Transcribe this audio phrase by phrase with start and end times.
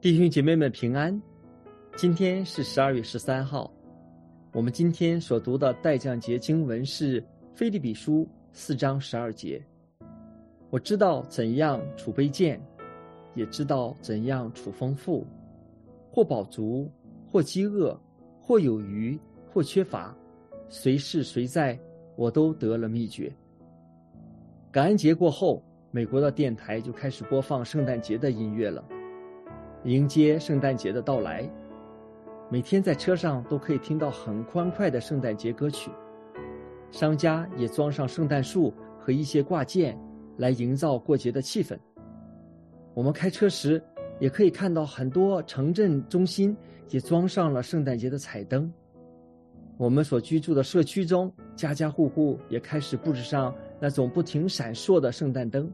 [0.00, 1.20] 弟兄姐妹们平安，
[1.96, 3.68] 今天是十二月十三号。
[4.52, 7.20] 我们今天所读的代降节经文是
[7.52, 8.22] 《菲利比书》
[8.52, 9.60] 四章十二节。
[10.70, 12.60] 我知道怎样储备贱，
[13.34, 15.26] 也知道怎样储丰富，
[16.12, 16.88] 或饱足，
[17.28, 18.00] 或饥饿，
[18.40, 19.18] 或有余，
[19.52, 20.16] 或缺乏，
[20.68, 21.76] 随是随在，
[22.14, 23.32] 我都得了秘诀。
[24.70, 28.84] 感恩节过后，美国的电台就开始播放圣诞节的音乐了。
[29.84, 31.48] 迎接圣诞节的到来，
[32.50, 35.90] 每天在车上都可以听到很欢快的圣诞节歌曲。
[36.90, 39.96] 商家也装上圣诞树和一些挂件，
[40.36, 41.78] 来营造过节的气氛。
[42.92, 43.80] 我们开车时
[44.18, 46.56] 也可以看到很多城镇中心
[46.90, 48.70] 也装上了圣诞节的彩灯。
[49.76, 55.70] 我们所居住的社区中，家家户户也开始布置上那种不停闪烁的圣诞灯。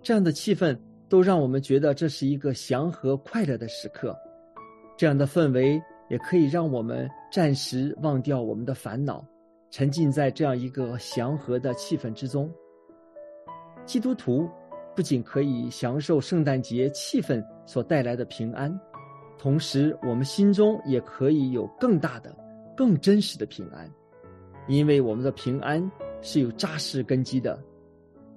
[0.00, 0.78] 这样的气氛。
[1.10, 4.16] 都让我们觉得这是一个祥和快乐的时刻，
[4.96, 9.26] 这样的氛围也可以让我们暂时忘掉我们的烦恼，
[9.70, 12.48] 沉浸在这样一个祥和的气氛之中。
[13.84, 14.48] 基督徒
[14.94, 18.72] 不仅可以享受圣诞节气氛所带来的平安，
[19.36, 22.32] 同时我们心中也可以有更大的、
[22.76, 23.92] 更真实的平安，
[24.68, 25.90] 因为我们的平安
[26.22, 27.60] 是有扎实根基的。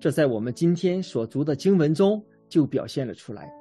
[0.00, 2.20] 这在我们今天所读的经文中。
[2.56, 3.52] 就表现了出来。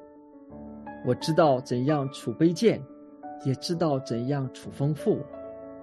[1.05, 2.81] 我知道怎样储卑贱，
[3.43, 5.19] 也知道怎样储丰富，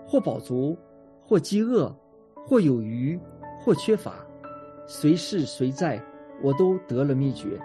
[0.06, 0.74] 或饱足，
[1.20, 1.94] 或饥饿，
[2.34, 3.20] 或有余，
[3.60, 4.26] 或缺乏，
[4.86, 6.02] 随是随在，
[6.42, 7.60] 我都得了秘诀。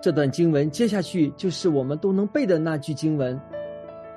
[0.00, 3.36] 这段经文接下去就是我们都能背的那句经文：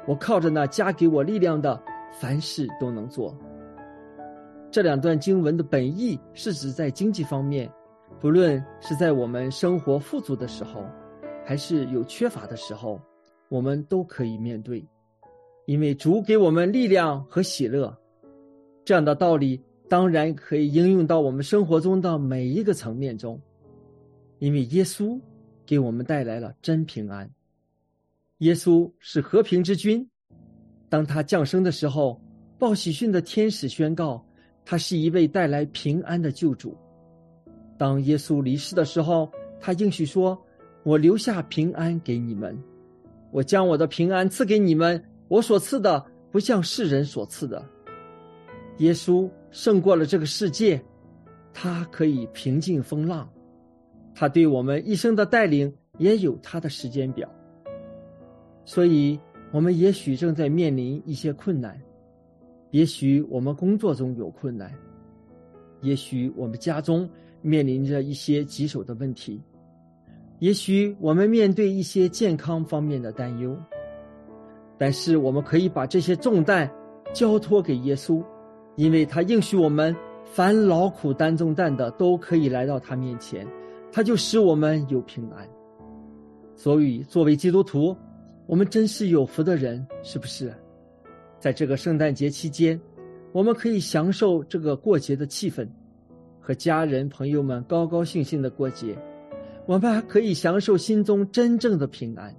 [0.05, 3.35] 我靠着那加给我力量的，凡事都能做。
[4.69, 7.67] 这两段经文的本意是指在经济方面。
[8.19, 10.85] 不论是在我们生活富足的时候，
[11.43, 13.01] 还是有缺乏的时候，
[13.49, 14.85] 我们都可以面对，
[15.65, 17.95] 因为主给我们力量和喜乐。
[18.85, 23.39] 这样的道理当然可以应用到我们生活中的每一个层面中，
[24.39, 25.19] 因为耶稣
[25.65, 27.29] 给我们带来了真平安。
[28.39, 30.07] 耶稣是和平之君，
[30.89, 32.21] 当他降生的时候，
[32.57, 34.23] 报喜讯的天使宣告，
[34.63, 36.75] 他是一位带来平安的救主。
[37.81, 39.27] 当耶稣离世的时候，
[39.59, 40.39] 他应许说
[40.85, 42.55] ：“我留下平安给你们，
[43.31, 45.03] 我将我的平安赐给你们。
[45.27, 47.65] 我所赐的不像世人所赐的。”
[48.77, 50.79] 耶稣胜过了这个世界，
[51.51, 53.27] 他可以平静风浪，
[54.13, 57.27] 他对我们一生的带领也有他的时间表。
[58.63, 59.19] 所以，
[59.51, 61.81] 我们也许正在面临一些困难，
[62.69, 64.71] 也许我们工作中有困难，
[65.81, 67.09] 也许我们家中。
[67.43, 69.41] 面临着一些棘手的问题，
[70.37, 73.57] 也许我们面对一些健康方面的担忧，
[74.77, 76.71] 但是我们可以把这些重担
[77.13, 78.23] 交托给耶稣，
[78.75, 83.43] 因为他应许我们，凡劳苦担重担的都可以来到他面前，
[83.91, 85.49] 他就使我们有平安。
[86.55, 87.97] 所以，作为基督徒，
[88.45, 90.53] 我们真是有福的人，是不是？
[91.39, 92.79] 在这个圣诞节期间，
[93.31, 95.67] 我们可以享受这个过节的气氛。
[96.43, 98.97] 和家人朋友们高高兴兴的过节，
[99.67, 102.35] 我们还可以享受心中真正的平安，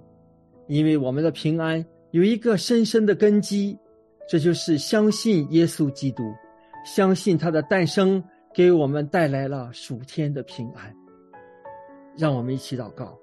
[0.67, 3.79] 因为我们的平安有一个深深的根基，
[4.27, 6.21] 这就是相信耶稣基督，
[6.85, 8.21] 相信他的诞生
[8.53, 10.93] 给我们带来了属天的平安。
[12.17, 13.17] 让我们一起祷告：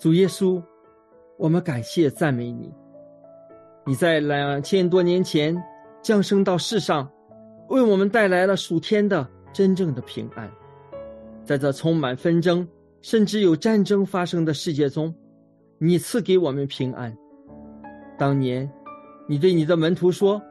[0.00, 0.60] 主耶稣，
[1.38, 2.74] 我们感谢赞美你，
[3.84, 5.56] 你在两千多年前
[6.02, 7.10] 降生到世上。
[7.68, 10.50] 为我们带来了属天的真正的平安，
[11.42, 12.68] 在这充满纷争
[13.00, 15.14] 甚至有战争发生的世界中，
[15.78, 17.16] 你赐给我们平安。
[18.18, 18.70] 当年，
[19.26, 20.42] 你对你的门徒说：“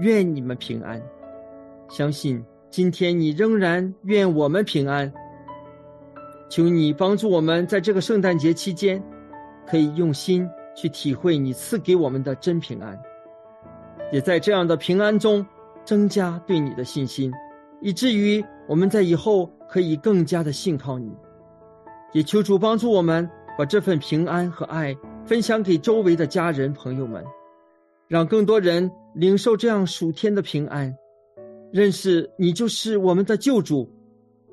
[0.00, 1.02] 愿你们平安。”
[1.90, 5.12] 相信今天你仍然愿我们平安。
[6.48, 9.02] 求你帮助我们在这个圣诞节期间，
[9.66, 12.98] 可以用心去体会你赐给我们的真平安，
[14.12, 15.44] 也在这样的平安中。
[15.86, 17.30] 增加对你的信心，
[17.82, 21.12] 以至于我们在以后可以更加的信靠你。
[22.14, 23.28] 也求主帮助我们
[23.58, 27.22] 把这份平安和爱分享给周围的家人朋友们，
[28.08, 30.96] 让更多人领受这样属天的平安，
[31.70, 33.86] 认识你就是我们的救主。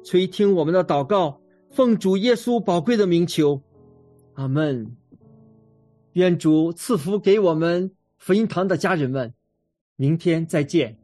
[0.03, 1.39] 垂听我们的祷告，
[1.69, 3.62] 奉主耶稣宝贵的名求，
[4.33, 4.97] 阿门。
[6.13, 9.33] 愿主赐福给我们福音堂的家人们，
[9.95, 11.00] 明天再见。